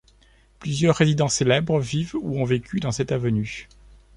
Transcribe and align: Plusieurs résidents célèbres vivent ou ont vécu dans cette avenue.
Plusieurs 0.57 0.95
résidents 0.95 1.27
célèbres 1.29 1.79
vivent 1.79 2.15
ou 2.15 2.39
ont 2.39 2.43
vécu 2.43 2.79
dans 2.79 2.91
cette 2.91 3.11
avenue. 3.11 3.69